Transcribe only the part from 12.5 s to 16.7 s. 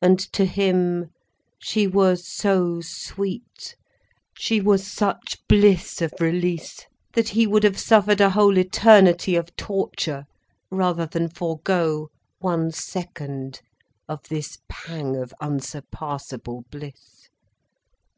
second of this pang of unsurpassable